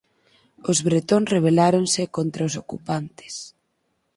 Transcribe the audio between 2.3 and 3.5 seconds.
os ocupantes.